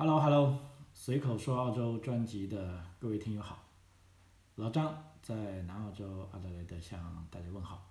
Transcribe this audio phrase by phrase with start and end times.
[0.00, 0.56] Hello Hello，
[0.94, 3.64] 随口说澳洲专辑的各位听友好，
[4.54, 7.84] 老张在南澳洲阿德莱德向大家问好。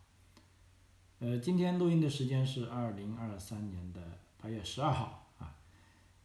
[1.20, 5.54] 呃，今天录音的时间是二零二三年的八月十二号啊。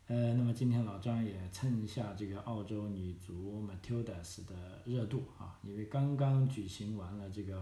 [0.07, 7.61] 呃，那么今天老张也蹭一下这个澳洲女足 Matildas 的热度啊，因为刚刚举行完了这个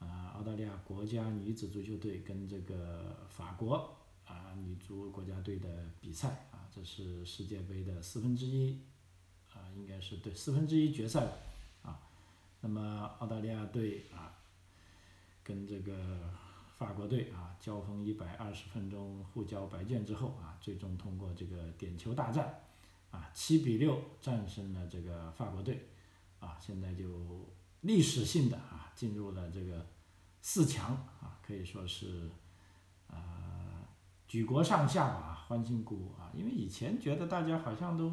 [0.00, 3.94] 啊澳大利亚国家女子足球队跟这个法国。
[4.26, 8.78] 啊，女足国家队的比赛啊，这是世界杯的四分之一，
[9.52, 11.26] 啊，应该是对四分之一决赛
[11.82, 11.98] 啊。
[12.60, 14.38] 那么澳大利亚队啊，
[15.42, 16.30] 跟这个
[16.76, 22.60] 法国队啊交锋一百二十分钟，互交白卷之后啊，最终通过这个点球大战
[23.10, 25.88] 啊，七比六战胜了这个法国队
[26.38, 27.44] 啊，现在就
[27.80, 29.84] 历史性的啊进入了这个
[30.42, 32.30] 四强啊，可以说是。
[34.28, 36.30] 举国上下吧，欢欣鼓舞啊！
[36.34, 38.12] 因为以前觉得大家好像都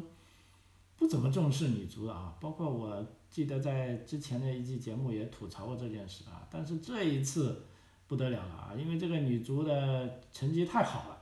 [0.96, 6.48] 不怎么重视女足啊，包括我记得在之前的一期节目也吐槽过这件事啊。
[6.50, 7.66] 但是这一次
[8.06, 11.18] 不得了了啊，因为这个女足的成绩太好了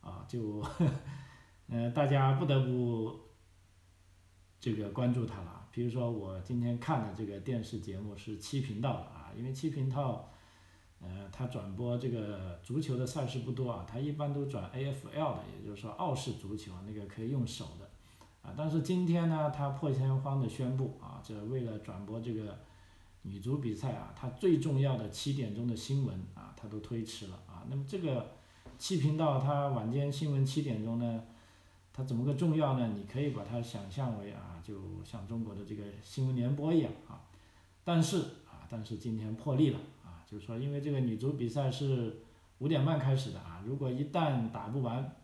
[0.00, 0.64] 啊，就
[1.68, 3.14] 呃大家不得不
[4.58, 5.68] 这个关注她了。
[5.70, 10.26] 比如说我今天看的这个电视节目是七频道的啊，因为七频道。
[11.02, 17.88] 呃，他转播这个足球的赛事不多啊，他一般都转 AFL 的，也就是说澳式足球那个可以用手的，
[18.42, 22.58] 啊，但是今天呢，他破天荒的宣布啊，这为了转播这个
[23.22, 27.64] 女足比赛啊，他最重要的七点钟的新闻啊，他都推迟了啊。
[27.70, 28.32] 那么这个
[28.76, 31.22] 七频道它晚间新闻七点钟呢，
[31.94, 32.92] 它怎么个重要呢？
[32.94, 37.24] 你可以把它想象为啊，就像中国的这个新闻联播一样啊，
[37.84, 39.80] 但是啊，但是今天破例了。
[40.30, 42.20] 就是说，因为这个女足比赛是
[42.58, 45.16] 五点半开始的啊，如果一旦打不完，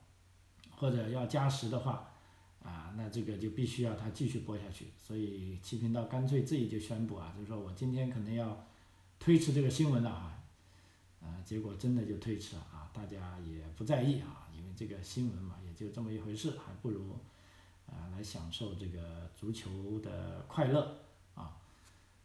[0.77, 2.13] 或者要加时的话，
[2.63, 4.87] 啊，那这个就必须要他继续播下去。
[4.99, 8.67] 所以七频道干脆自己就宣布啊，就是说我今天可能要
[9.21, 10.43] 推迟这个新闻了啊，
[11.23, 17.13] 啊，结果真的就推迟了啊，大家也不在意啊，因为这个新闻嘛，也就这么一回事，还不如
[17.87, 20.99] 啊来享受这个足球的快乐。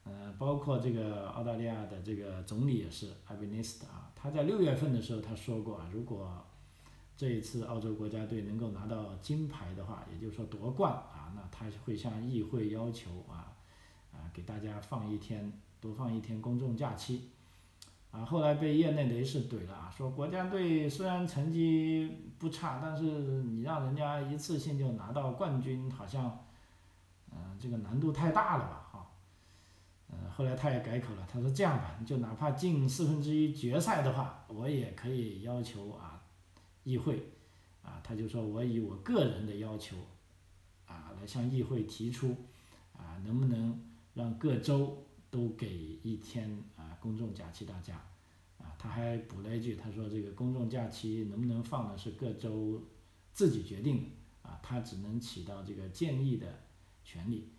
[0.03, 6.43] 呃，包括这个澳大利亚的这个总理也是艾宾尼斯啊，他在六月份的时候他说过啊，如果
[7.15, 13.53] 这一次澳洲国家队能够拿到金牌的话，也就是说夺冠啊，那他会向议会要求啊，
[14.11, 17.29] 啊给大家放一天，多放一天公众假期，
[18.09, 26.43] 啊，后来被业内人士怼了啊，说国家队虽然成绩不差，但是你让人家一次性就拿到冠军，好像，
[27.31, 28.80] 嗯，这个难度太大了吧，
[30.35, 36.23] 后来他也改口了，他说这样吧，就哪怕进四分之一决赛的话，我也可以要求啊，
[36.83, 37.31] 议会，
[37.81, 39.97] 啊，他就说我以我个人的要求，
[40.85, 42.35] 啊，来向议会提出，
[42.93, 43.79] 啊，能不能
[44.13, 47.95] 让各州都给一天啊公众假期大家，
[48.57, 52.81] 啊，他还补了一句，他说这个公众假期能不能放呢是各州
[53.31, 54.11] 自己决定，
[54.41, 56.63] 啊，他只能起到这个建议的
[57.03, 57.49] 权利。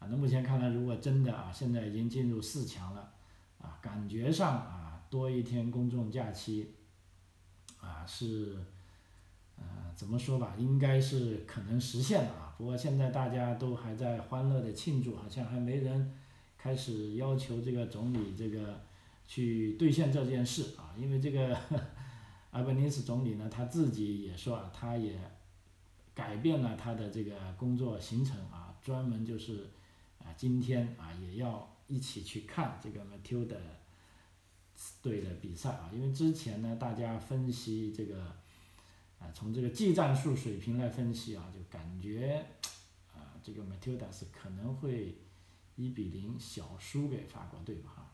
[0.00, 3.12] 啊，那目前看来，如果真的啊，现在已经进入四强了，
[3.60, 6.72] 啊，感觉上啊，多一天公众假期，
[7.78, 8.56] 啊是，
[9.58, 12.54] 呃，怎么说吧，应该是可能实现了啊。
[12.56, 16.14] 不过现在大家都还在欢乐的庆祝，好像还没人
[16.56, 18.80] 开始要求这个总理这个
[19.26, 20.96] 去兑现这件事啊。
[20.96, 21.54] 因为这个
[22.52, 25.20] 阿本尼斯总理呢，他自己也说啊，他也
[26.14, 29.68] 改变了他的这个工作行程啊，专门就是。
[30.40, 33.58] 今天啊也要一起去看这个 Matilda
[35.02, 38.22] 队的比赛啊，因为之前呢，大家分析这个，
[39.18, 42.46] 啊，从这个技战术水平来分析啊，就感觉，
[43.14, 45.18] 啊，这个 Matilda 是可能会
[45.76, 48.12] 一比零小输给法国队吧哈，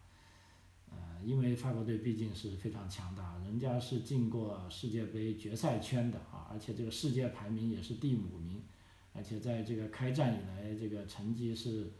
[0.90, 8.64] 呃，因为法国队毕竟是非常强大，人家是进过世界杯决赛圈的啊，而且这个世界排名也是第五名。
[9.12, 11.90] 而且在这个开战以来，这个成绩是，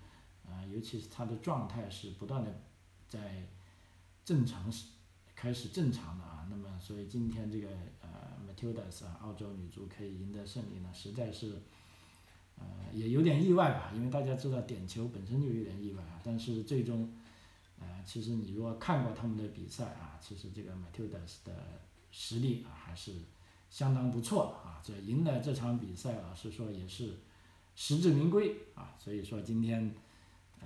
[0.46, 2.60] 啊，尤其是他的状态是不断的
[3.08, 3.46] 在
[4.24, 4.72] 正常
[5.34, 6.46] 开始正常的啊。
[6.50, 7.68] 那么，所以今天这个
[8.00, 8.08] 呃
[8.46, 11.60] ，Matildas 啊，澳洲女足可以赢得胜利呢，实在是，
[12.56, 13.92] 呃，也有点意外吧。
[13.94, 16.20] 因为大家知道点球本身就有点意外啊。
[16.24, 17.12] 但是最终，
[17.80, 23.12] 呃，其实你如果看过他们的比赛啊，其实这个 Matildas 的实力啊还是。
[23.68, 24.80] 相当不错啊！
[24.82, 27.18] 这赢了这场比赛，老实说也是
[27.74, 28.94] 实至名归啊。
[28.96, 29.92] 所以说今天，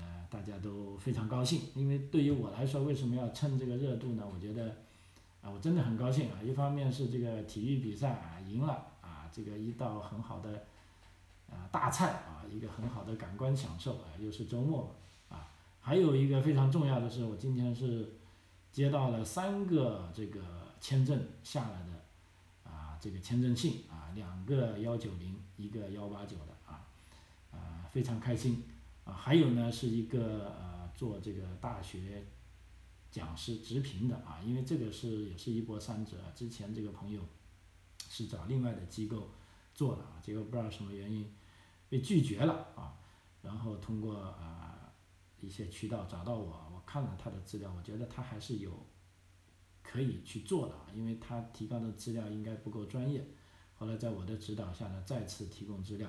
[0.01, 1.61] 呃，大家都非常高兴。
[1.75, 4.25] 因为对于我来说，为什么要蹭这个热度呢？
[4.27, 4.77] 我觉得，
[5.43, 6.41] 啊，我真的很高兴啊。
[6.43, 10.65] 一方面是这个体育比赛啊赢了啊，这个一道很好的
[11.51, 15.49] 啊大菜啊，一个很好的感官享受啊，又是周末嘛啊，
[15.83, 18.15] 还有一个非常重要的是，我今天是
[18.73, 20.41] 接到了三个这个
[20.81, 26.87] 签证下来的啊，这个签证信啊，两个幺九零，一个幺八九的啊，
[27.53, 28.63] 啊非常开心
[29.13, 32.27] 还有呢是一个呃做这个大学
[33.11, 37.21] 讲师直评的啊，因为这个是也是一波三折，之前这个朋友
[38.09, 39.31] 是找另外的机构
[39.75, 41.33] 做的啊，结果不知道什么原因
[41.89, 42.95] 被拒绝了啊，
[43.43, 44.93] 然后通过啊
[45.41, 48.87] 一些渠道找到我，我看了他的资料，我觉得他还是有
[49.83, 53.27] 可以去做的啊，因为他提供的资料应该不够专业，
[53.75, 56.09] 后来在我的指导下呢，再次提供资料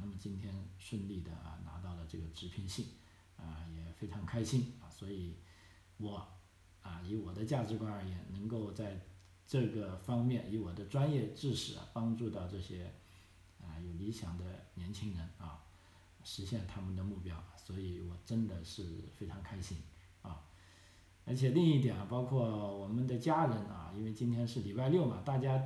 [0.00, 2.86] 那么今天顺利的啊拿到了这个直聘信
[3.36, 5.36] 啊，也非常开心啊，所以
[5.96, 6.26] 我
[6.80, 9.00] 啊以我的价值观而言，能够在
[9.46, 12.92] 这个方面以我的专业知识啊帮助到这些
[13.60, 14.44] 啊有理想的
[14.74, 15.64] 年轻人啊，
[16.24, 19.78] 实现他们的目标，所以我真的是非常开心
[20.22, 20.44] 啊。
[21.24, 25.62] 而且另一点啊，包括我们的家人啊，因为今天是礼拜六嘛，大家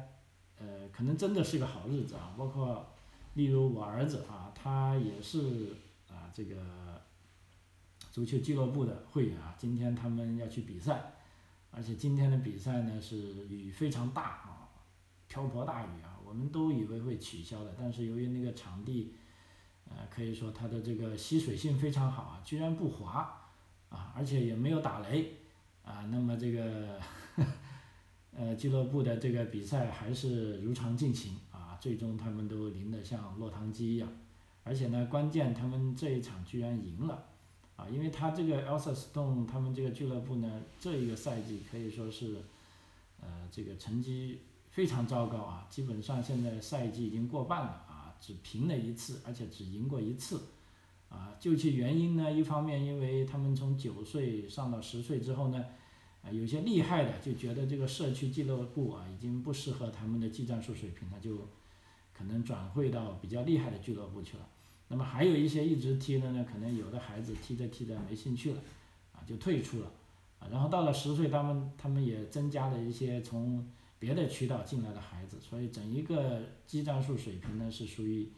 [0.58, 2.34] 呃可能真的是个好日子啊。
[2.36, 2.94] 包括
[3.36, 5.76] 例如我儿子啊，他也是
[6.08, 6.56] 啊这个
[8.10, 11.12] 足球俱乐部的会员啊，今天他们要去比赛，
[11.70, 14.68] 而且今天的比赛呢是雨非常大啊，
[15.28, 19.14] 瓢泼大雨啊，我们都以为会取消的，但是由于那个场地
[19.88, 23.50] 呃可以说它的这个吸水性非常好啊，居然不滑
[23.90, 25.34] 啊，而且也没有打雷。
[25.86, 26.98] 啊，那么这个，
[28.34, 31.36] 呃，俱乐部的这个比赛还是如常进行，
[31.86, 34.12] 最终他们都淋得像落汤鸡一样，
[34.64, 37.26] 而且呢，关键他们这一场居然赢了，
[37.76, 42.42] 啊，因为他这个 Elsa Stone 他们这个俱乐部呢，这一个赛季可以说是，
[43.20, 50.40] 呃，这个成绩非常糟糕啊，基本上现在赛季已经过半了啊，只平了一次，而且只赢过一次。
[51.08, 55.64] 啊，究其原因呢，一方面因为他们从九岁上到十岁之后呢，
[56.24, 61.48] 啊，有些厉害的就觉得这个社区俱乐部啊已经不适合他们的技战术水平了，就
[62.16, 64.48] 可能转会到比较厉害的俱乐部去了。
[64.88, 68.60] 那么还有一些一直踢的呢，可能有的孩子踢着踢着没兴趣了，
[69.12, 69.90] 啊，就退出了。
[70.38, 73.66] 啊，然后到了十岁，他们他们也增加了一些从
[73.98, 78.30] 别的渠道进来的孩子，所以整一个技战术水平呢是属于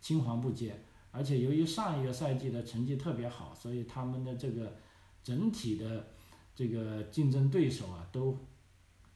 [0.00, 0.80] 青黄不接。
[1.12, 4.76] 而且由于上一个赛季的成绩特别好，所以他们的这个
[5.22, 6.06] 整体的
[6.54, 8.38] 这个竞争对手啊都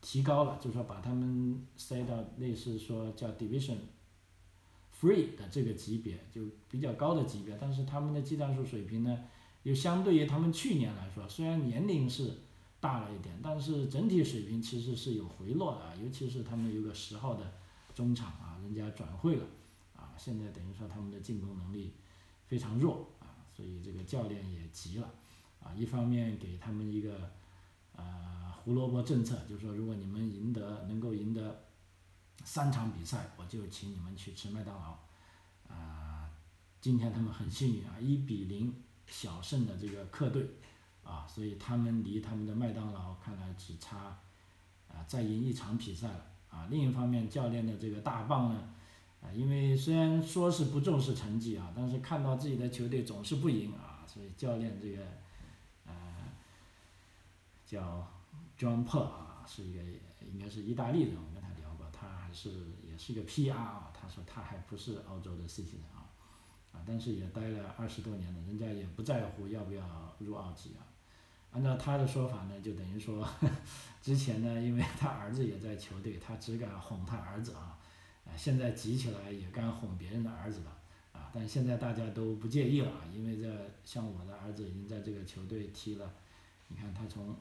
[0.00, 3.76] 提高了，就是说把他们塞到类似说叫 Division
[5.00, 7.56] free 的这个级别，就比较高的级别。
[7.60, 9.18] 但是他们的技战术水平呢，
[9.64, 12.30] 又相对于他们去年来说，虽然年龄是
[12.80, 15.94] 大了一点，但是整体水平其实是有回落的啊。
[16.02, 17.52] 尤其是他们有个十号的
[17.94, 19.46] 中场啊，人家转会了
[19.96, 20.14] 啊。
[20.16, 21.92] 现在等于说他们的进攻能力
[22.46, 25.10] 非常弱啊，所以这个教练也急了
[25.62, 25.72] 啊。
[25.74, 27.30] 一方面给他们一个
[27.96, 31.64] 呃胡萝卜政策，就是说如果你们赢得能够赢得
[32.42, 34.98] 三场比赛，我就请你们去吃麦当劳
[35.68, 36.30] 啊。
[36.80, 38.74] 今天他们很幸运啊，一比零
[39.06, 40.46] 小胜的这个客队
[41.04, 44.18] 啊，所以他们离他们的麦当劳看来只差
[44.88, 46.66] 啊再赢一场比赛了啊。
[46.70, 48.70] 另一方面，教练的这个大棒呢。
[49.22, 55.02] 啊，因为虽然说是不重视成绩啊，但是看到自己的球队总是不赢啊，所以教练这个，
[55.86, 55.94] 呃，
[57.64, 58.06] 叫
[58.58, 59.80] John p 啊，是一个
[60.30, 61.16] 应该是意大利人，
[62.34, 62.50] 是
[62.82, 66.10] 也是一个 PR 啊，他说他还不是澳洲的 citizen 啊，
[66.72, 70.82] 啊，但是也待了二十多年了，人家也不在乎要不要入澳籍啊。
[71.52, 73.24] 按照他的说法呢，就等于说，
[74.02, 77.78] 之前呢，因为他儿子也在球队，他只敢哄他儿子啊。
[78.26, 80.70] 啊，现在急起来也敢哄别人的儿子了，
[81.12, 86.10] 啊，但现在大家都不介意了，因为这像我的儿子已经在这个球队踢了，
[86.68, 87.36] 你看他从，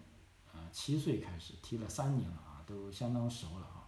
[0.52, 3.83] 呃七岁开始踢了三年了啊，都相当熟了啊，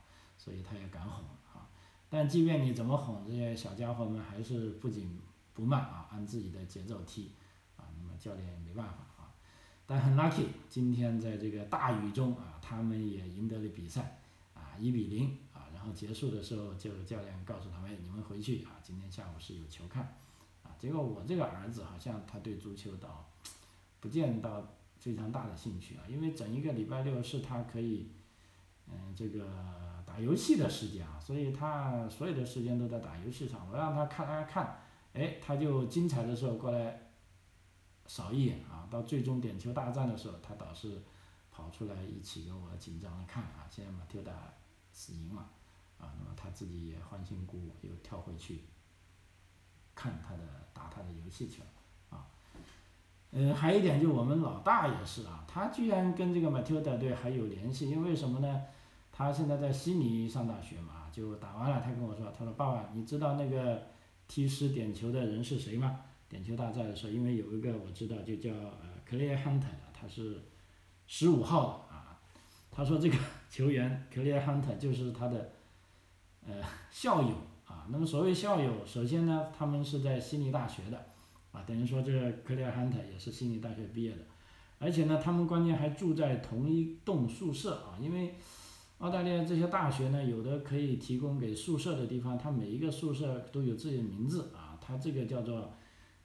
[0.46, 1.68] 所以他也敢哄啊。
[2.08, 5.20] 但即便你怎么哄，这些小家伙们还是不紧
[5.56, 7.32] 不慢啊，按自己的节奏踢，
[7.76, 9.34] 啊，那么教练也没办法啊。
[9.88, 14.20] 但很 lucky，今天在这个大雨中啊，他们也赢得了比赛，
[14.54, 15.66] 啊，一比零啊。
[15.74, 20.04] 然后结束的时候，就教练告诉他们：“你们回去啊，今天下午是有球看。”
[20.64, 23.26] 啊，结果我这个儿子好像他对足球倒
[24.00, 28.10] 不见到非常大的兴趣啊，因为整一个礼拜六是他可以
[28.88, 33.68] 嗯这个打游戏的时间啊，所以他所有的时间都在打游戏上。
[33.70, 34.78] 我让他看他看，
[35.14, 37.02] 哎，他就精彩的时候过来
[38.08, 41.04] 扫一眼啊，到最终点球大战的时候，他倒是
[41.52, 44.32] 跑出来一起跟我紧张的看啊，现在马蒂达
[44.94, 45.50] 死赢了。
[45.98, 48.64] 啊，那么他自己也欢欣鼓舞，又跳回去，
[49.94, 50.44] 看他的
[50.74, 51.68] 打他的游戏去了
[52.12, 52.26] 啊。
[53.32, 58.62] 嗯，还有一点就我们老大也是啊，他居然跟这个马蒂达队还有联系，因为什么呢？
[59.18, 63.82] 他现在在悉尼上大学嘛，就打完了，他跟我说，他说爸爸，你知道那个
[64.28, 66.02] 踢失点球的人是谁吗？
[66.28, 70.42] 点球大赛的时候，因为有一个我知道，就叫呃 Clare Hunter 的，他是
[71.08, 72.20] 十五号的啊。
[72.70, 73.18] 他说这个
[73.50, 75.54] 球员 Clare Hunter 就是他的
[76.46, 76.56] 呃
[76.92, 77.88] 校友啊。
[77.90, 81.06] 那么所谓校友，首先呢，他们是在悉尼大学的
[81.54, 84.24] 啊，等于说这 Clare Hunter 也是悉尼大学毕业的，
[84.78, 88.36] 而且呢，他们关键还住在同一栋宿舍啊，因为。
[89.00, 95.74] 澳大利亚这些大学呢，有的可以提供给宿舍的地方，它每一个宿舍都有自己的名字啊，它这个叫做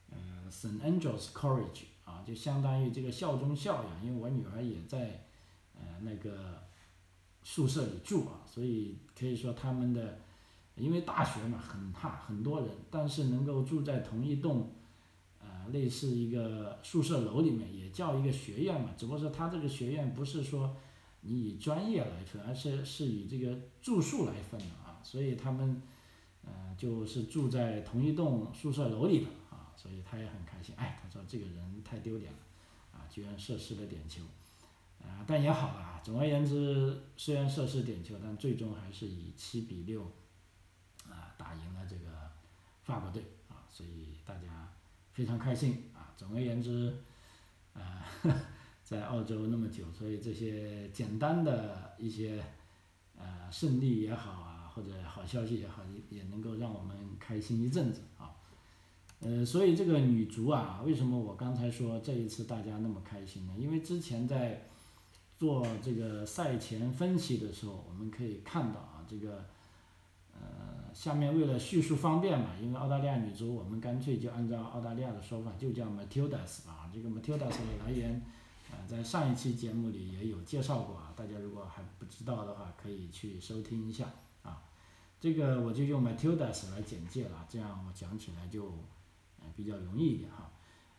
[0.08, 0.16] 呃
[0.48, 3.90] St Andrews College 啊，就相当于这个校中校呀。
[4.04, 5.26] 因为我女儿也在
[5.74, 6.62] 呃那个
[7.42, 10.20] 宿舍里住啊，所以可以说他们的，
[10.76, 14.70] 因为大学嘛很大很多人，但是能够住在同一栋
[15.40, 20.76] 呃类似一个宿舍楼里面，也叫一个学院嘛，只不过是它这个学院不是说。
[21.22, 25.82] 你以专业来分，而且是以这个住宿来分的啊，所以他们，
[26.42, 30.74] 呃，就是住在同一栋宿舍楼里的啊，所以他也很开心。
[30.78, 32.38] 哎，他说这个人太丢脸了，
[32.92, 34.22] 啊，居然射失了点球，
[35.02, 36.00] 啊，但也好啊。
[36.02, 40.02] 总而言之，虽然射失点球，但最终还是以七比六，
[41.06, 42.30] 啊，打赢了这个
[42.82, 44.72] 法国队啊，所以大家
[45.12, 46.14] 非常开心啊。
[46.16, 46.96] 总而言之，
[47.74, 48.06] 啊。
[48.90, 52.42] 在澳洲那么久，所以这些简单的一些
[53.16, 58.34] 呃胜利也好啊，或者好消息也好，也也能够让我们开心一阵子啊。
[59.20, 63.54] 呃，所以这个女足啊，为什么我刚才说这一次大家那么开心呢？
[63.56, 64.66] 因为之前在
[65.38, 69.44] 做这个赛前分析的时候，我们可以看到啊，这个
[70.32, 78.20] 呃下面为了叙述方便嘛，因为澳大利亚女足，我们干脆就按照澳大利亚的说法，就叫 Matildas 啊，这个 Matildas 的来源。
[78.70, 84.06] 啊，在上一期节目里也有介绍过啊，大家如果还不知道的话，可以去收听一下
[84.42, 84.62] 啊。
[85.20, 88.66] 这个我就用 Matildas 来简介了，这样我讲起来就
[89.38, 90.50] 呃比较容易一点哈。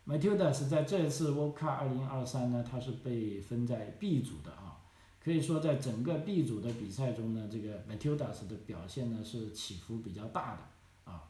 [0.05, 4.77] Matildas 在这次 World Cup 2023呢，它是被分在 B 组的啊，
[5.23, 11.23] 可以说在整个 B 组的比赛中呢，这个 Matildas 的表现呢是起伏比较大的啊，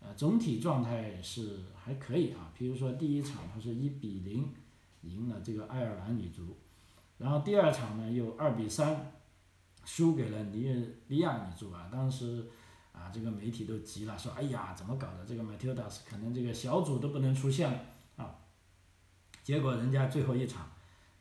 [0.00, 4.48] 呃总体状态是还可以啊，比如说第一场它是一比零。
[5.02, 6.56] 赢了这个爱尔兰女足，
[7.18, 9.12] 然后第二场呢又二比三
[9.84, 12.46] 输给了尼日利亚女足啊，当时
[12.92, 15.24] 啊这个媒体都急了，说哎呀怎么搞的？
[15.24, 17.78] 这个 Matildas 可能这个小组都不能出现了
[18.16, 18.34] 啊，
[19.42, 20.70] 结果人家最后一场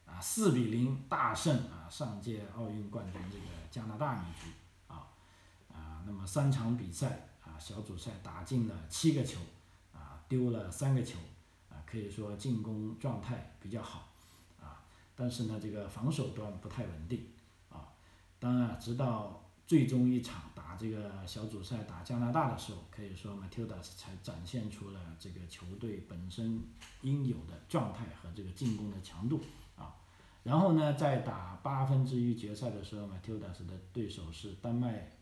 [0.06, 5.08] 啊四比零大胜啊上届奥运冠军这个加拿大女足啊
[5.72, 9.40] 啊，那么三场比赛啊小组赛打进了七个球
[9.94, 11.18] 啊丢了三个球。
[11.90, 14.10] 可以说进攻状态比较好，
[14.60, 14.84] 啊，
[15.16, 17.26] 但是呢，这个防守端不太稳定，
[17.70, 17.88] 啊，
[18.40, 26.62] 当然，直到最终一场打这个小组赛打加拿大的时候，可以说 Matildas 才展现出了这个球队本身
[27.04, 29.42] 应有的状态和这个进攻的强度，
[29.78, 29.96] 啊，
[30.44, 35.14] 然后呢，在打八分之一决赛的时候，Matildas 的对手是丹麦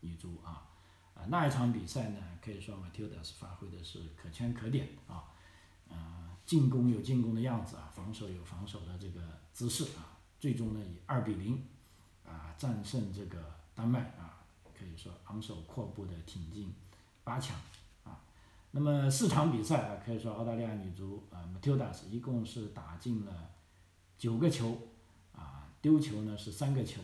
[0.00, 0.68] 女足，啊，
[1.14, 5.24] 啊，那一场比赛呢，可以说 Matildas 发挥的是可圈可点，啊。
[6.50, 9.20] 进攻有进攻的样子啊，防守有防守的这个
[9.52, 11.64] 姿势啊，最终呢以二比零
[12.26, 13.38] 啊战胜这个
[13.72, 14.42] 丹麦啊，
[14.76, 16.74] 可以说昂首阔步的挺进
[17.22, 17.56] 八强
[18.02, 18.20] 啊。
[18.72, 23.52] 那么四场比赛啊，可以说澳大利亚女足啊 Matildas 一共是打进了
[24.18, 24.76] 九个球
[25.32, 27.00] 啊，丢球呢是三个球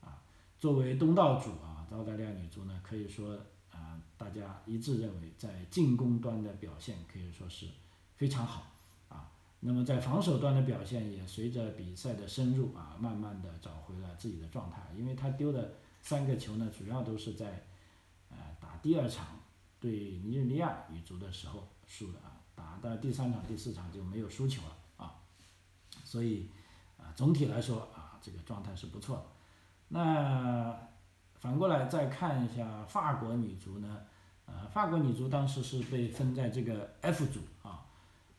[0.00, 0.20] 啊。
[0.58, 3.38] 作为东道主啊，澳大利亚女足呢可以说
[3.70, 7.68] 啊，大家一致认为在进攻端的表现可以说是。
[8.16, 8.66] 非常好，
[9.60, 14.82] 那么在防守端的表现也随着比赛的深入啊，慢慢的找回了自己的状态。
[14.96, 17.64] 因为他丢的三个球呢，主要都是在，
[18.30, 19.40] 呃，打第二场
[19.80, 25.16] 对尼日利亚女足的时候输的啊，打到第三场、第四场就没有输球了啊，
[26.04, 26.48] 所以
[26.96, 29.24] 啊，总体来说啊，这个状态是不错的。
[29.88, 30.78] 那
[31.34, 34.02] 反过来再看一下法国女足呢，
[34.46, 37.40] 呃，法国女足当时是被分在这个 F 组。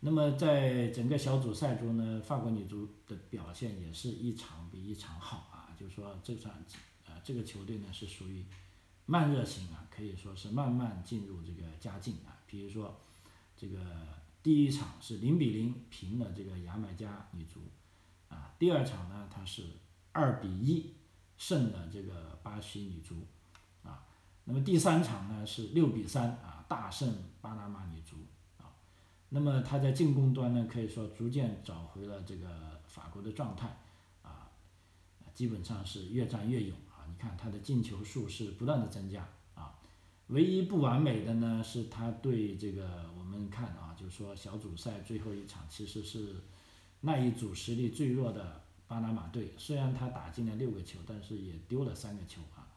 [0.01, 6.53] 那么在整个小组赛中呢，法国女足的表现也是一场比一场好啊，就是说这场，
[7.05, 8.45] 呃，这个球队呢是属于
[9.05, 12.39] 慢热型啊，可以说是慢慢进入这个佳境啊。
[12.47, 13.01] 比如说，
[13.57, 13.77] 这个
[14.41, 17.59] 第一场是零比零平了这个牙买加女足，
[18.29, 19.63] 啊，第二场呢它是
[20.13, 20.93] 二比一
[21.37, 23.27] 胜了这个巴西女足，
[23.83, 24.05] 啊，
[24.45, 28.15] 那么第三场呢是六比三啊大胜巴拿马女足。
[29.29, 33.77] 那么他在进攻端呢，可以说逐渐找回了这个法国的状态
[34.23, 34.49] 啊，
[35.33, 37.05] 基本上是越战越勇啊。
[37.07, 39.75] 你看他的进球数是不断的增加啊。
[40.27, 46.35] 唯一不完美的呢，是他对这个我们看啊，就是说小组赛最后一场其实是
[47.01, 52.67] 那一组实力最弱的巴拿马队，虽然他打进了六个球，但是也丢了三个球啊。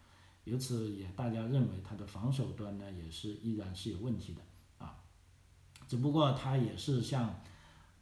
[0.44, 4.40] 由此也大家认为他的防守端呢也是依然是有问题的，
[5.92, 7.38] 只不过他也是像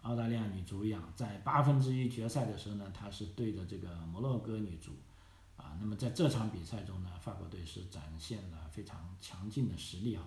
[0.03, 4.93] 澳大利亚女足一样，在八分之一决赛的时候呢，他是对着这个摩洛哥女足
[5.57, 10.23] 啊，那么在这场比赛中呢，法国队是展现了非常强劲的实力啊，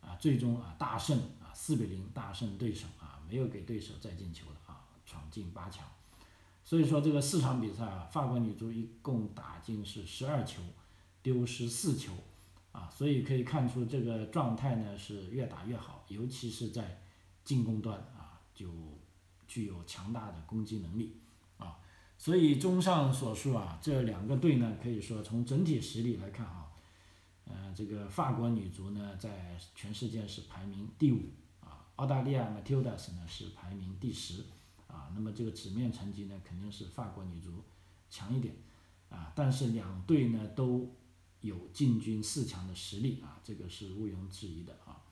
[0.00, 5.84] 啊，最终啊大胜啊四比零大胜对手啊，没有给对手再进球了啊，闯进八强，
[6.62, 10.62] 所以说这个四场比赛啊，法国女足一共打进是十二球。
[11.20, 12.12] 丢失四球，
[12.72, 17.02] 啊，所以可以看出这个状态呢是越打越好，尤其是在
[17.44, 18.66] 进攻端啊，就
[19.46, 21.14] 具有强大的攻击能力，
[21.58, 21.78] 啊，
[22.16, 26.72] 所以综上所述啊，这两个队呢可以说从整体实力来看啊，
[27.44, 31.28] 呃，这个法国女足呢在全世界是排名第五，
[31.60, 34.44] 啊，澳大利亚 Matildas 呢是排名第十，
[34.88, 37.62] 啊，那么这个纸面成绩呢肯定是法国女足
[38.08, 38.54] 强一点，
[39.10, 40.90] 啊，但是两队呢都。
[41.42, 45.02] 有进军四强的实力啊，这个是毋庸置疑的啊。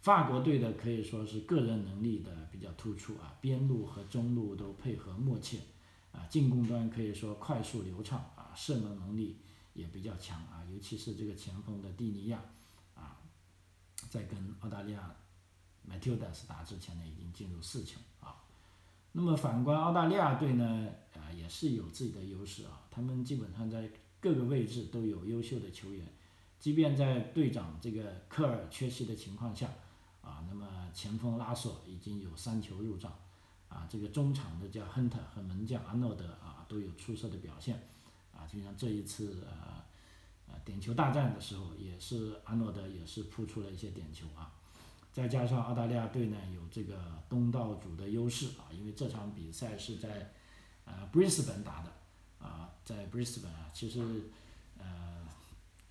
[0.00, 5.60] 法国队的可以说是个人能力的比较突出啊，边路和中路都配合默契
[6.12, 9.36] 啊，进攻端可以说快速流畅啊，射门能力
[9.72, 12.40] 也比较强啊，尤其是这个前锋的蒂尼亚
[12.94, 13.18] 啊，
[14.08, 15.12] 在跟澳大利亚
[15.90, 18.36] Matildas 打之前呢，已经进入四强啊。
[19.12, 23.90] 那么反观澳大利亚队呢，啊也是有自己的优势啊，他们基本上在。
[24.24, 26.02] 各个位置都有优秀的球员，
[26.58, 29.68] 即便在队长这个科尔缺席的情况下，
[30.22, 33.12] 啊，那么前锋拉索已经有三球入账，
[33.68, 37.78] 啊，这个中场的叫亨特和门将阿诺德啊都有出色的表现，
[38.32, 39.84] 啊，就像这一次呃
[40.48, 44.50] 呃点球大战的时候，也是阿诺德也是扑出了一些点球啊，
[45.12, 50.32] 再加上澳大利亚队呢有这个东道主的优势啊，因为这场比赛是在
[50.86, 51.92] 呃布里斯本打的。
[52.44, 54.00] 啊，在布里斯本啊，其实，
[54.78, 54.84] 呃，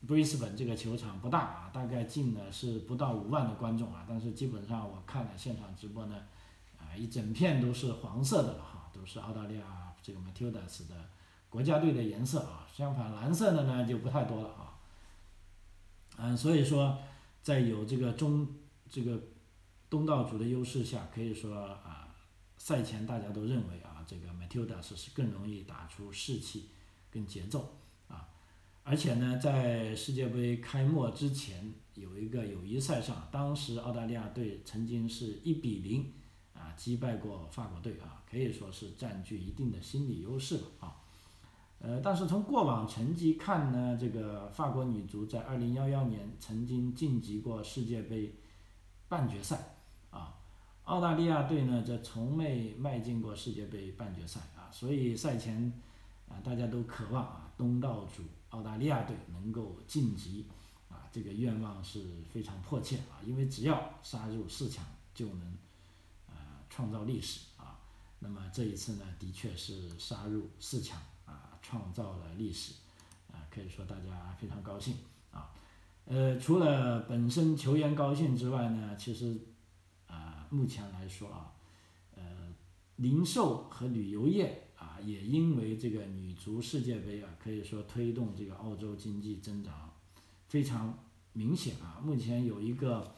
[0.07, 6.15] 布里斯本这个球场不大啊，大概进的是不到五万的观众啊，但是基本上我看了现场直播呢，
[6.77, 11.09] 啊，一整片都是黄色的了哈，都是澳大利亚这个 Matildas 的
[11.49, 14.79] 国家队的颜色啊，相反蓝色的呢就不太多了啊，
[16.17, 16.99] 嗯，所以说
[17.41, 18.47] 在有这个中
[18.89, 19.19] 这个
[19.89, 22.07] 东道主的优势下，可以说啊，
[22.57, 23.92] 赛前大家都认为啊。
[24.07, 26.69] 这个 Matildas 是更容易打出士气
[27.11, 28.27] 跟节奏啊，
[28.83, 36.11] 而且呢，在世界杯开幕之前有一个友谊赛上，当时澳大利亚队曾经是一比零
[36.53, 40.95] 啊击败过法国队啊，可以说是占据一定的心理优势了啊。
[41.79, 48.35] 呃，但是从过往成绩看呢，这个法国女足在2011年曾经晋级过世界杯
[49.07, 49.72] 半决赛。
[50.85, 55.71] 澳大利亚队呢，则从未迈进过世界杯半决赛啊，所以赛前
[56.27, 60.45] 啊，大家都渴望啊，东道主澳大利亚队能够晋级
[60.89, 64.83] 啊，这个愿望是非常迫切啊，因为只要杀入四强，
[65.15, 65.57] 就能
[66.27, 67.79] 啊创造历史啊。
[68.19, 72.73] 那么这一次呢，的确是杀入四强啊，创造了历史
[73.31, 74.97] 啊，可以说大家非常高兴
[75.31, 75.49] 啊。
[76.07, 79.39] 呃，除了本身球员高兴之外呢，其实。
[80.53, 81.51] 目前来说啊，
[82.15, 82.21] 呃，
[82.97, 89.91] 零售和旅游业啊，也因为这个女足世界杯啊，可以说推动这个澳洲经济增长
[90.47, 90.99] 非常
[91.33, 91.99] 明显啊。
[92.03, 93.15] 目前有一个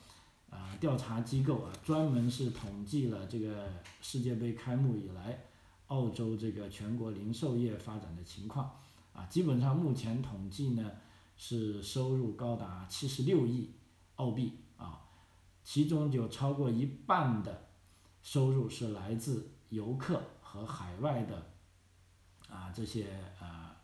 [0.50, 3.70] 啊调查机构啊，专门是统计了这个
[4.02, 5.44] 世界杯开幕以来
[5.88, 8.72] 澳洲这个全国零售业发展的情况
[9.12, 10.90] 啊，基本上目前统计呢
[11.36, 13.72] 是收入高达七十六亿
[14.16, 14.54] 澳币。
[15.66, 17.66] 其中就超过一半的
[18.22, 21.48] 收入是来自游客和海外的
[22.48, 23.08] 啊这些
[23.40, 23.76] 啊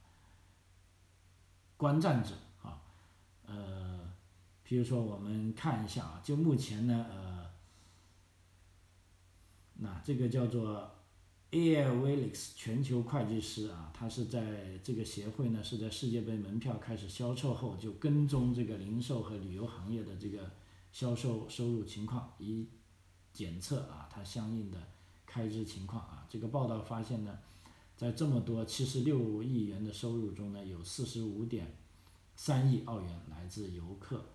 [1.75, 2.79] 观战者啊，
[3.47, 3.99] 呃，
[4.63, 7.49] 比如说我们看一下啊，就目前呢呃，
[9.79, 10.91] 那这个叫做
[11.49, 20.51] Air w i l l i x 全球会计师啊，他是在这个协会呢是在世界杯门票开始销售后就跟踪这个零售和旅游行业的这个。
[20.91, 22.67] 销售收入情况，以
[23.31, 24.77] 检测啊它相应的
[25.25, 26.25] 开支情况啊。
[26.29, 27.39] 这个报道发现呢，
[27.95, 31.75] 在这么多七十六亿元的收入中呢，有四十五点
[32.35, 34.25] 三亿澳元来自游客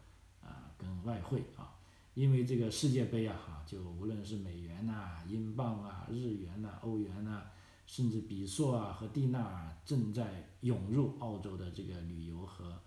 [0.43, 1.77] 啊跟外汇啊，
[2.15, 7.43] 因为这个世界杯啊，哈，就无论是美元呐、英镑啊、日元呐、欧元呐，
[7.87, 12.81] 甚至比索啊和蒂纳啊正在涌入澳洲的这个旅游和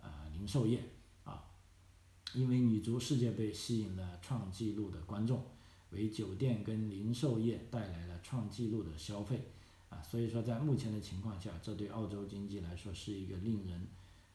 [0.00, 0.82] 呃零售业，
[2.34, 5.44] 因为女足世界杯吸引了创纪录的观众，
[5.90, 9.48] 为酒店跟零售业带来了创纪录的消费
[9.88, 13.86] 啊，所以说在目前的情况下，这对澳洲经济来说是一个令人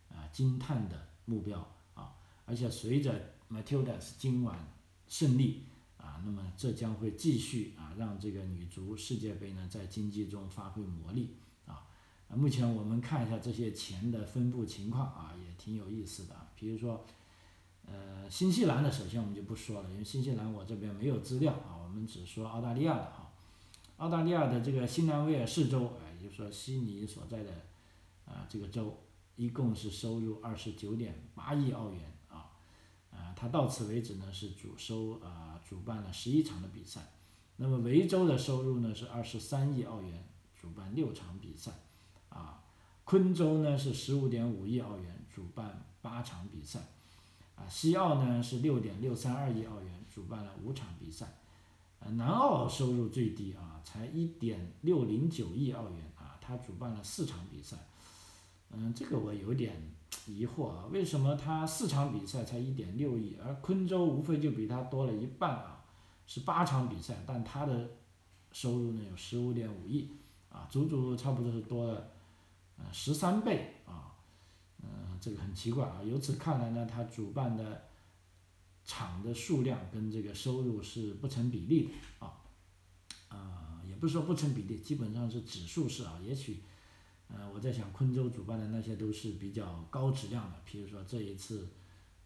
[0.10, 1.60] 啊惊叹的目标
[1.94, 4.68] 啊，而且随着 Matildas 今晚
[5.08, 5.62] 胜利
[5.98, 11.36] 啊，那么这将会继续啊，让这个女足世界杯呢在经济中发挥魔力
[11.68, 11.86] 啊。
[12.28, 16.36] 啊，目前我们看一下这些钱的分布情况啊，也挺有意思的。
[16.56, 17.06] 比如说，
[17.86, 23.32] 呃，新西兰的首先我们就不说了，因为新西兰我这边没有资料啊，我们只说澳大利亚的哈。
[23.98, 27.52] 澳大利亚的这个新南威尔士州，哎，也就是说悉尼所在的
[28.26, 28.98] 啊这个州，
[29.36, 32.12] 一共是收入二十九点八亿澳元。
[32.28, 32.52] 啊，
[33.12, 37.02] 啊他到此为止呢是主收啊主办了十一场的比赛，
[37.58, 40.28] 那么维州的收入呢是二十三亿澳元，
[40.60, 41.72] 主办六场比赛，
[42.30, 42.64] 啊，
[43.04, 46.80] 昆州呢是十五点五亿澳元，主办八场比赛，
[47.56, 51.28] 啊，西澳呢是六点六三二亿澳元，主办了五场比赛，
[52.00, 57.78] 呃，南澳收入最低啊，才一点六零九亿澳元啊，他主办了四场比赛，
[58.72, 59.94] 嗯，这个我有点。
[60.28, 65.84] 疑惑啊，为什么他四场比赛才一点六亿，而昆州无非就比他多了一半啊，
[66.28, 67.90] 是八场比赛，但他的
[68.52, 70.08] 收入呢有十五点五亿，
[70.50, 72.12] 啊，足足差不多是多了，
[72.78, 74.13] 呃十三倍啊，
[74.84, 77.86] 嗯，这个很奇怪啊，由此看来呢，他主办的
[78.86, 82.42] 场的数量跟这个收入是不成比例的啊，
[83.30, 86.62] 啊，也不是说不成比例，基本上是指数式啊，也许。
[87.30, 91.68] 呃，我在想，昆州主办的那些都是比较高质量的，比如说这一次，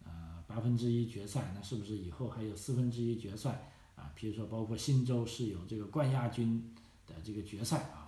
[0.04, 4.12] 呃，八分之一决赛，那是不是以后还有四分之一决赛啊？
[4.14, 6.74] 比如说，包括新州是有这个冠亚军
[7.06, 8.07] 的这个决赛啊。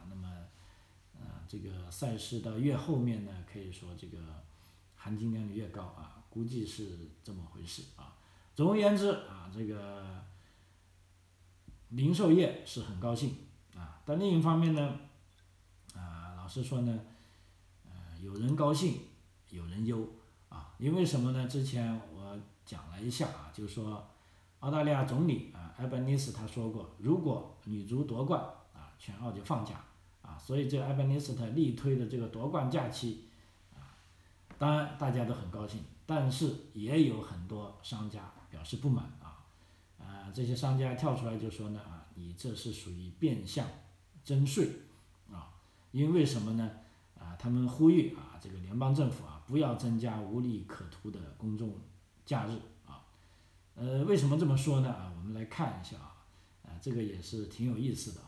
[1.51, 4.19] 这个赛事到越后面呢，可以说这个
[4.95, 8.15] 含金量越高啊，估计是这么回事啊。
[8.55, 10.25] 总而言之啊，这个
[11.89, 13.35] 零售业是很高兴
[13.75, 15.01] 啊，但另一方面呢。
[15.93, 17.01] 啊，老实说呢，
[17.85, 19.01] 呃，有人高兴，
[19.49, 20.09] 有人忧
[20.49, 21.49] 啊，因为什么呢？
[21.49, 24.09] 之前我讲了一下啊，就是说，
[24.61, 28.41] 澳大利亚总理啊，埃班尼斯他说过，如果女足夺冠
[28.73, 29.85] 啊，全澳就放假，
[30.43, 33.25] 所以这埃班尼斯他力推的这个夺冠假期
[33.75, 33.95] 啊，
[34.59, 39.47] 当然大家都很高兴，但是也有很多商家表示不满啊，
[39.99, 43.67] 啊，这些商家跳出来就说呢啊，你这是属于变相
[44.25, 44.71] 征税
[45.31, 45.55] 啊。
[45.93, 46.71] 因为什么呢？
[47.19, 51.75] 啊，他们呼吁啊，这个联邦政府啊，不要增加无利可图的公众
[52.25, 52.53] 假日
[52.87, 53.05] 啊。
[53.75, 54.91] 呃，为什么这么说呢？
[54.91, 56.17] 啊，我们来看一下啊，
[56.65, 58.21] 啊，这个也是挺有意思的。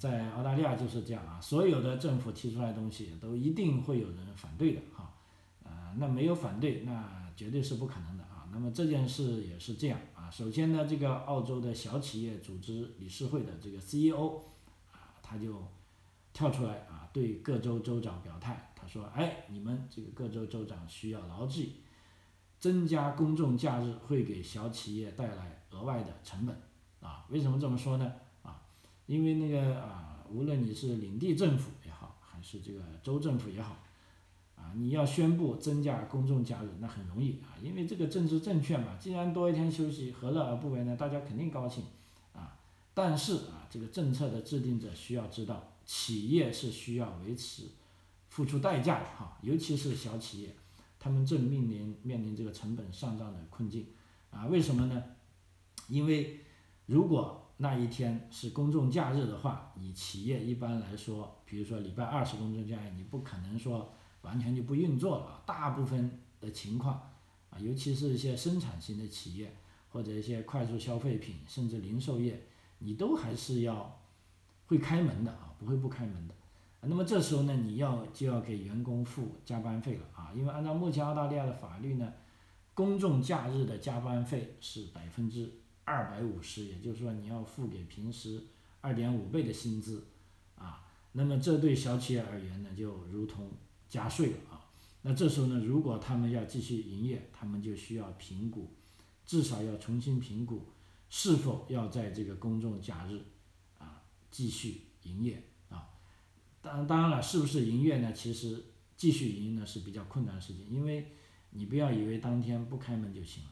[0.00, 5.14] 在澳大利亚就是这样啊，所有的政府提出来的东西都一定会有人反对的哈。
[5.62, 8.48] 啊，那没有反对，那绝对是不可能的啊。
[8.50, 10.30] 那么这件事也是这样啊。
[10.30, 14.40] 首先呢，这个澳洲的小企业组织理事会的这个 CEO
[14.90, 15.62] 啊，他就。
[16.32, 21.82] 跳出来啊，对各州州长表态，他说：“哎，你们这个各州州长需要牢记，
[22.56, 26.56] 增加公众假日会给小企业带来额外的成本
[27.00, 27.26] 啊。
[27.30, 28.12] 为什么这么说呢？
[29.10, 33.76] 因为那个啊，无论你是领地政府也好，还是这个州政府也好，
[34.54, 38.96] 啊，你要宣布增加公众假日，那很容易啊，因为这个政治正确嘛。
[39.00, 40.94] 既然多一天休息，何乐而不为呢？
[40.96, 41.82] 大家肯定高兴
[42.32, 42.56] 啊。
[42.94, 47.64] 但是啊，这个政策的制定者需要知道。”企业是需要维持、
[48.28, 50.54] 付出代价的哈，尤其是小企业，
[51.00, 53.86] 他们正面临面临这个成本上涨的困境
[54.30, 54.46] 啊。
[54.46, 55.02] 为什么呢？
[55.88, 56.38] 因为
[56.86, 63.92] 如果那一天是公众假日的话，你企业一般来说，比如说礼拜二是公众假日，你不可能说
[64.22, 65.42] 完全就不运作了。
[65.46, 66.94] 大部分的情况
[67.50, 69.54] 啊，尤其是一些生产型的企业
[69.90, 72.42] 或者一些快速消费品，甚至零售业，
[72.78, 74.00] 你都还是要
[74.66, 75.46] 会开门的啊。
[75.60, 76.34] 不会不开门的，
[76.80, 82.10] 那么这时候呢，你要就要给员工付加班费了啊，因为按照目前澳大利亚的法律呢，
[82.72, 85.59] 公众假日的加班费是百分之
[85.90, 88.40] 二百五十，也就是说你要付给平时
[88.80, 90.06] 二点五倍的薪资
[90.54, 93.50] 啊，那么这对小企业而言呢，就如同
[93.88, 94.70] 加税了啊，
[95.02, 98.72] 那这时候呢，如果他们要继续营业，他们就需要评估，
[99.26, 100.68] 至少要重新评估
[101.08, 103.20] 是否要在这个公众假日
[103.78, 105.90] 啊继续营业啊。
[106.62, 108.12] 当当然了，是不是营业呢？
[108.12, 108.62] 其实
[108.96, 111.16] 继续营业呢是比较困难的事情，因为
[111.50, 113.50] 你不要以为当天不开门就行了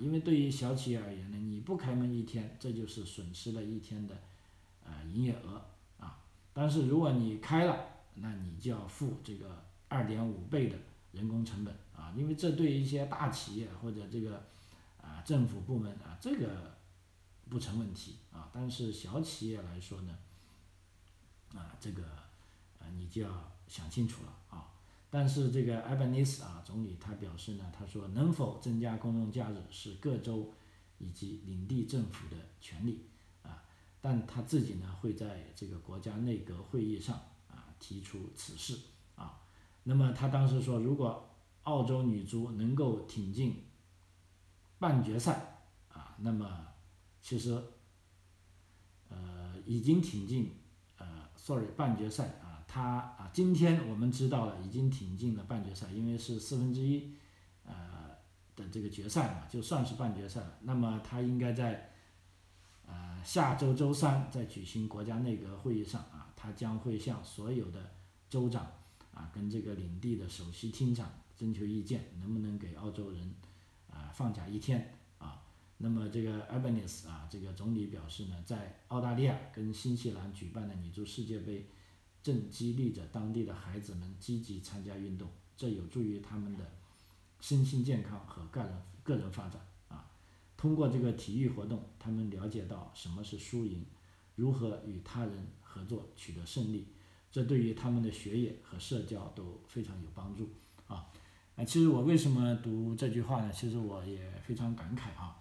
[0.00, 4.16] 因为对于小企业而言呢，你不开门一天，这就是损失了一天的
[4.84, 5.62] 呃营业额
[5.98, 6.18] 啊。
[6.52, 10.76] 但是如果你开了，那你就要付这个二点五倍的
[11.12, 14.44] 人工成本啊，因为这对于一些大企业或者这个
[15.00, 16.76] 啊政府部门啊，这个
[17.48, 18.50] 不成问题啊。
[18.52, 20.16] 但是小企业来说呢，
[21.54, 22.04] 啊这个
[22.78, 24.32] 啊你就要想清楚了。
[25.16, 30.52] 但是这个埃班尼斯啊总理他表示呢，他说能否增加公众假日是各州
[30.98, 33.06] 以及领地政府的权利
[33.42, 33.64] 啊，
[34.02, 37.16] 但他自己呢会在这个国家内阁会议上
[37.48, 37.64] 啊。
[37.80, 38.78] 提出此事
[39.14, 39.40] 啊，
[39.84, 41.26] 那么他当时说，如果
[41.62, 43.64] 澳洲女足能够挺进
[44.78, 46.66] 半决赛啊，那么
[47.22, 47.58] 其实
[49.08, 50.52] 呃已经挺进
[50.98, 57.14] 呃，sorry 半决赛啊，他啊今天我们知道了已经挺进了半决赛，因为是四分之一
[57.64, 58.16] 呃
[58.54, 60.58] 的这个决赛嘛，就算是半决赛了。
[60.62, 61.92] 那么他应该在
[62.86, 66.24] 呃下周周三在举行国家内阁会议上啊。
[66.38, 67.80] 他将会向所有的
[68.28, 68.70] 州长
[69.12, 73.34] 啊，跟这个领地的首席厅长征求意见，能不能给澳洲人
[73.90, 75.42] 啊放假一天啊？
[75.78, 81.66] 那么这个 a b a n i s 啊，这个总理表示呢，在澳大利亚跟新西兰举办的女足世界杯，
[82.26, 86.64] 正激励着当地的孩子们积极参加运动，这有助于他们的
[87.40, 90.10] 身心健康和个人个人发展啊。
[90.56, 93.86] 通过这个体育活动，他们了解到什么是输赢，
[94.34, 95.46] 如何与他人。
[95.76, 96.86] 合作取得胜利，
[97.30, 100.48] 这对于他们的学业和社交都非常有帮助
[100.86, 101.04] 啊！
[101.54, 103.52] 啊，其实我为什么读这句话呢？
[103.52, 105.38] 其实我也非常感慨啊。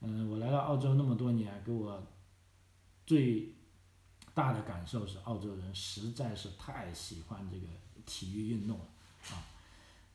[0.00, 2.04] 嗯，我来到澳洲那么多年，给我
[3.06, 3.54] 最
[4.36, 7.66] 大的感受是，澳洲人实在是太喜欢这个
[8.04, 8.84] 体育运动了
[9.30, 9.40] 啊。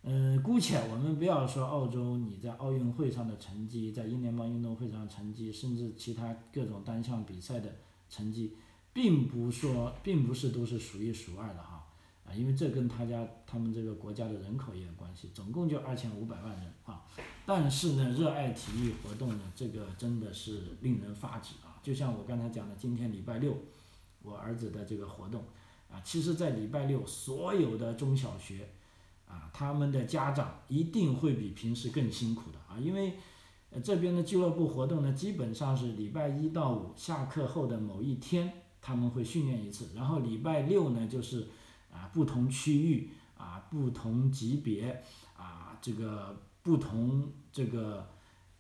[0.04, 7.76] 嗯，姑且我们不要说澳洲你在奥运会上的成绩，在英联邦运动会上的成绩，甚至其他各种单项比赛的
[8.12, 8.56] 成绩。
[8.94, 11.88] 并不说，并不是都是数一数二的哈，
[12.28, 17.02] 啊，因为这跟他家他们这个国家的人口也有关系，总共就二千五百万人啊，
[17.46, 21.80] 但是呢，热爱体育活动呢，这个真的是令人发指啊！
[21.82, 23.58] 就像我刚才讲的，今天礼拜六，
[24.24, 25.44] 我儿子的这个活动，
[25.92, 28.70] 啊，其实，在礼拜六，所有的中小学，
[29.28, 33.14] 啊，他们的家长一定会比平时更辛苦的啊，因为，
[33.84, 38.54] 这边的俱乐部活动呢，基本上是礼拜一到五下课后的某一天。
[38.84, 41.48] 他们会训练一次，然后礼拜六呢，就是
[41.94, 45.04] 啊不同区域啊不同级别
[45.38, 48.08] 啊这个不同这个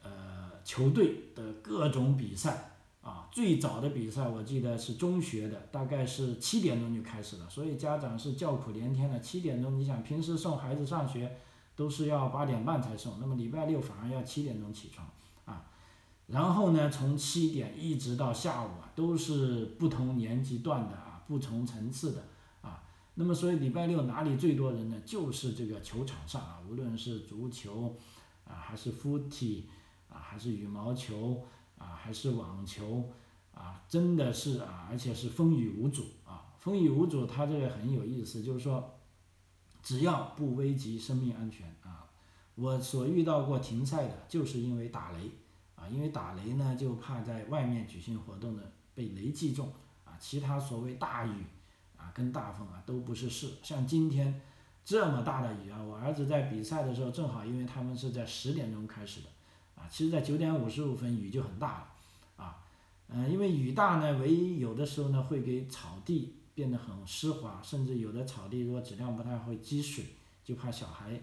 [0.04, 2.71] 呃球队的各种比赛
[3.02, 9.20] 啊，最早的比赛我记得是中学的，大概是七点钟就开始了，所以家长是叫苦连天的。
[9.20, 11.36] 七点钟，你想平时送孩子上学
[11.76, 15.08] 都是要八点半才送，那么礼拜六反而要七点钟起床
[15.46, 15.66] 啊。
[16.28, 22.24] 然后呢，从七点一直到下午啊，都是不同年级段的啊，不同层次的
[22.62, 22.84] 啊。
[23.16, 24.96] 那么，所以礼拜六哪里最多人呢？
[25.04, 27.98] 就是这个球场上啊，无论是足球
[28.46, 29.64] 啊，还是 footy
[30.08, 31.44] 啊，还是羽毛球
[31.82, 33.10] 啊，还是网球
[33.54, 36.46] 啊，真的是啊，而且是风雨无阻啊。
[36.60, 39.00] 风雨无阻，它这个很有意思，就是说，
[39.82, 42.08] 只要不危及生命安全啊，
[42.56, 45.32] 我所遇到过停赛的，就是因为打雷。
[45.74, 49.74] 啊，因为打雷呢，就怕在外面举行活动的被雷击中
[50.06, 50.13] 啊。
[50.20, 51.44] 其他所谓大雨
[51.98, 53.54] 啊，跟大风啊都不是事。
[53.63, 54.39] 像今天
[54.86, 59.28] 这么大的雨啊，我儿子在比赛的时候正好，因为他们是在十点钟开始的
[59.89, 62.63] 其实在九点五十五分雨就很大了啊。
[63.08, 70.06] 嗯，因为雨大呢，唯一有的时候呢会给草地变得很湿滑，甚至有的草地如果质量不太会积水，
[70.44, 71.20] 就怕小孩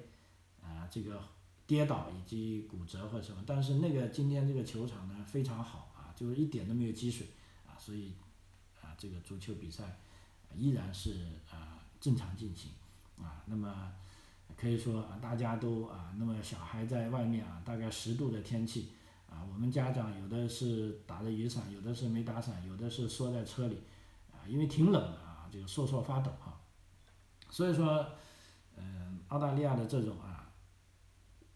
[0.63, 1.23] 啊这个。
[1.69, 7.27] 跌倒以及骨折或者什么，但是那个今天这个球场呢非常好啊，就是一点都没有积水
[7.67, 8.15] 啊，所以
[8.81, 9.99] 啊这个足球比赛
[10.57, 12.71] 依然是啊正常进行
[13.23, 13.45] 啊。
[13.45, 13.93] 那么
[14.61, 18.93] 可以说啊大家都啊，那么小孩在外面啊，大概十度的天气
[19.31, 23.79] 啊，我们家长有的是打着雨伞，有的是没打伞，有的是缩在车里
[24.33, 26.61] 啊，因为挺冷的啊，这个瑟瑟发抖啊。
[27.51, 28.05] 所以说，
[28.77, 30.35] 嗯，澳大利亚的这种啊。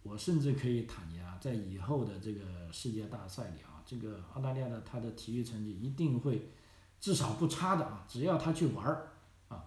[0.04, 6.50] 我甚至可以坦言啊，在以后的这个世界大赛里啊，这个澳大利亚的他的体育成绩一定会
[6.98, 9.12] 至少不差的啊，只要他去玩儿
[9.46, 9.64] 啊，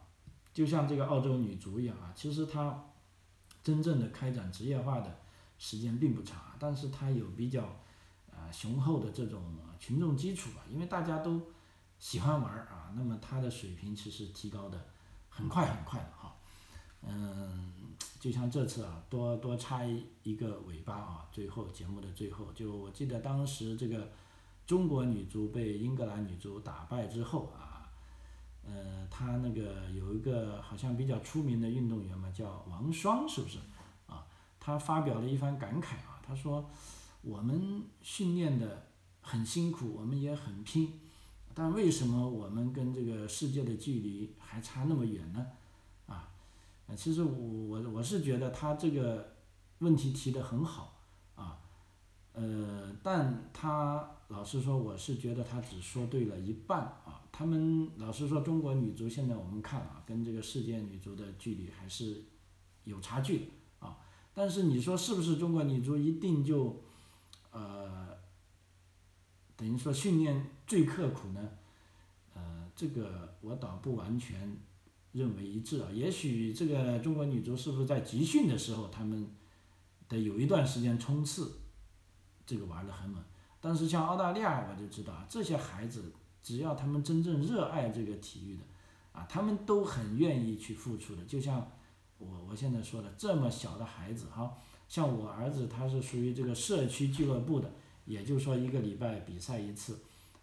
[0.54, 2.84] 就像这个澳洲女足一样啊，其实他
[3.66, 5.20] 真正的开展职业化的
[5.58, 7.64] 时间并不长，但是他有比较
[8.32, 9.42] 啊雄厚的这种
[9.78, 11.42] 群众基础吧，因为大家都
[12.00, 14.86] 喜欢玩儿啊，那么他的水平其实提高的
[15.28, 16.36] 很快很快的哈，
[17.02, 17.74] 嗯。
[18.20, 19.86] 就像这次啊，多多插
[20.24, 24.12] 一个尾巴啊，最后节目的最后，就我记得当时这个
[24.66, 27.65] 中国女足被英格兰女足打败之后啊，
[28.68, 33.60] 呃，他那个有一个好像比较出名的运动员嘛，叫王霜，是不是？
[34.08, 34.26] 啊，
[34.60, 36.70] 他发表了一番感慨啊，他说
[37.22, 38.88] 我们训练的
[39.22, 41.00] 很辛苦，我们也很拼，
[41.54, 45.46] 但为什么我们跟这个世界的距离还差那么远呢？
[46.88, 49.34] 呃，其实我我我是觉得他这个
[49.80, 50.94] 问题提的很好
[51.36, 51.58] 啊，
[52.34, 57.22] 呃，但他老实说，我是觉得他只说对了一半啊。
[57.38, 62.24] 他们老实说，中国女足现在我们看啊，跟这个世界女足的距离还是
[62.86, 63.46] 有差距的
[63.80, 63.98] 啊。
[64.34, 66.82] 但是你说是不是中国女足一定就
[67.52, 68.18] 呃
[69.58, 71.50] 等于说训练最刻苦呢？
[72.34, 74.58] 呃，这个我倒不完全。
[75.12, 79.26] 认为一致啊，也许这个中国女足是不是在集训的时候，他们
[80.10, 81.60] 得有一段时间冲刺，
[82.46, 83.24] 这个玩的很猛。
[83.62, 86.12] 但是像澳大利亚，我就知道，这些孩子
[86.46, 88.64] 只要他们真正热爱这个体育的，
[89.12, 91.24] 啊，他们都很愿意去付出的。
[91.26, 91.72] 就像
[92.20, 94.56] 我我现在说的，这么小的孩子哈，
[94.88, 97.72] 像我儿子他是属于这个社区俱乐部的，
[98.06, 100.00] 也就是说一个礼拜比赛一次，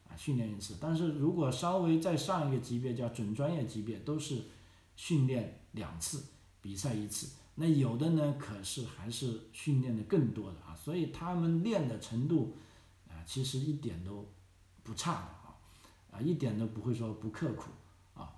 [0.08, 0.76] 啊，训练一次。
[0.80, 4.42] 但是如果稍微再上一个级别，叫准专业级别，都是。
[4.94, 6.22] 训练两次，
[6.60, 12.54] 比赛一次，那有的呢，可是还是训练的更多的啊，所以他们练的程度，
[13.08, 14.28] 啊，其实一点都
[14.84, 15.40] 不差
[16.12, 17.72] 啊，一点都不会说不刻苦
[18.14, 18.33] 啊，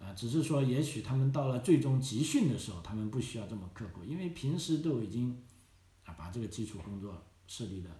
[0.00, 5.42] 啊，只是说也许他们到了最终集训的时候，他们不需要这么刻苦，因为平时都已经
[6.06, 7.90] 啊把这个基础工作设立的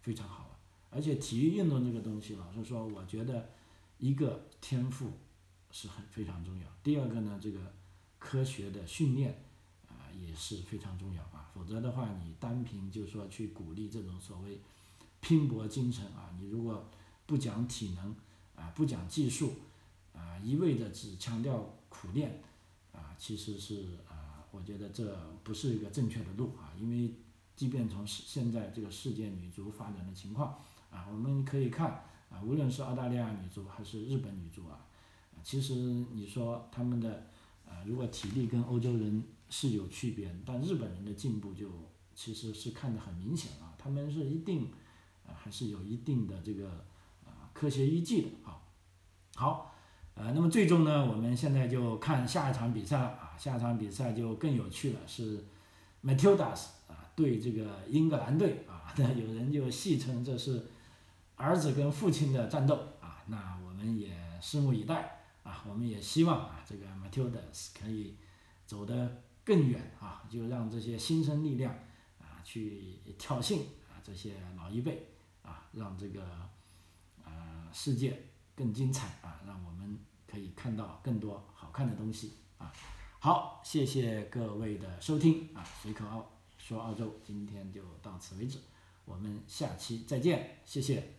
[0.00, 3.50] 非常好了，而且体育运动这个东西，老实说，我觉得
[3.98, 5.10] 一个天赋。
[5.72, 6.64] 是很非常重要。
[6.82, 7.58] 第二个呢，这个
[8.18, 9.42] 科学的训练
[9.88, 14.58] 啊也是非常重要啊，否则的话，你单凭就是说去鼓励这种所谓
[15.20, 16.88] 拼搏精神啊，你如果
[17.26, 18.14] 不讲体能
[18.56, 19.54] 啊，不讲技术
[20.14, 22.42] 啊，一味的只强调苦练
[22.92, 27.14] 啊，其实是啊，我觉得这不是一个正确的路啊，因为
[27.54, 30.58] 即便从现在这个世界女足发展的情况
[30.90, 34.80] 啊，我们可以看啊，无论是澳大利亚女足还是日本女足啊。
[35.42, 37.28] 其实你说他们的，
[37.64, 41.70] 啊，如果体力跟欧洲人是有区别，但日本人的进步就
[42.14, 44.64] 其实是看得很明显啊，他们是一定，
[45.24, 46.84] 啊，还是有一定的这个，
[47.58, 48.60] 科学依据的啊。
[49.34, 49.74] 好，
[50.14, 55.44] 呃，那么最终呢，我们现在就看下一场比赛了啊，下一场比赛就更有趣了，是
[56.04, 60.66] Matildas 啊对这个英格兰队啊， 那有人就戏称这是
[61.36, 64.10] 儿子跟父亲的战斗啊，那我们也
[64.42, 65.12] 拭目以待。
[65.46, 68.16] 啊，我们也希望啊，这个 Matildas 可以
[68.66, 71.72] 走得更远啊，就让这些新生力量
[72.18, 75.06] 啊去挑衅啊这些老一辈
[75.42, 76.20] 啊，让这个
[77.78, 78.18] 世界
[78.54, 82.72] 更精彩啊，让我们可以看到更多好看的东西啊。
[83.18, 88.58] 好，谢谢各位的收听啊，随口澳说澳洲今天就到此为止，
[89.04, 91.15] 我们下期再见，谢谢。